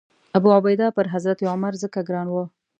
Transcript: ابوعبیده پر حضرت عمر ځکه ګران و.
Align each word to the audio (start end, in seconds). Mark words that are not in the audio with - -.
ابوعبیده 0.37 0.87
پر 0.95 1.05
حضرت 1.13 1.39
عمر 1.51 1.73
ځکه 1.83 1.99
ګران 2.07 2.27
و. 2.31 2.35